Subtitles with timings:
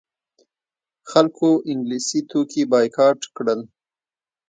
[1.11, 3.59] خلکو انګلیسي توکي بایکاټ کړل.